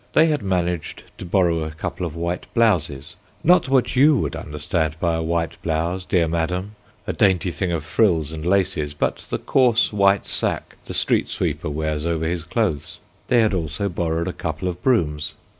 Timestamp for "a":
1.63-1.69, 5.13-5.21, 7.05-7.13, 14.27-14.33